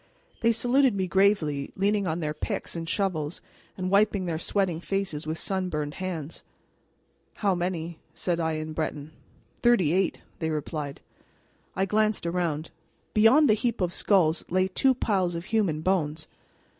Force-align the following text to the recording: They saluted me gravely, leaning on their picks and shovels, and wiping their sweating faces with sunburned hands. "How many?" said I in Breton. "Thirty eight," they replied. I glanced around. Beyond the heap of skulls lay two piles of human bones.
They 0.39 0.51
saluted 0.51 0.95
me 0.95 1.05
gravely, 1.05 1.71
leaning 1.75 2.07
on 2.07 2.21
their 2.21 2.33
picks 2.33 2.75
and 2.75 2.89
shovels, 2.89 3.39
and 3.77 3.91
wiping 3.91 4.25
their 4.25 4.39
sweating 4.39 4.79
faces 4.81 5.27
with 5.27 5.37
sunburned 5.37 5.93
hands. 5.93 6.43
"How 7.35 7.53
many?" 7.53 7.99
said 8.15 8.39
I 8.39 8.53
in 8.53 8.73
Breton. 8.73 9.11
"Thirty 9.61 9.93
eight," 9.93 10.17
they 10.39 10.49
replied. 10.49 11.01
I 11.75 11.85
glanced 11.85 12.25
around. 12.25 12.71
Beyond 13.13 13.47
the 13.47 13.53
heap 13.53 13.79
of 13.79 13.93
skulls 13.93 14.43
lay 14.49 14.67
two 14.69 14.95
piles 14.95 15.35
of 15.35 15.45
human 15.45 15.81
bones. 15.81 16.27